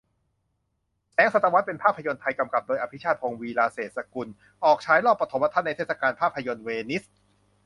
[1.13, 4.27] แสงศตวรรษเป็นภาพยนตร์ไทย กำกับโดย อภิชาติพงศ์ วีระเศรษฐกุล
[4.65, 7.03] ออกฉายรอบปฐมทัศน์ในเทศกาลภาพยนตร์เวนิส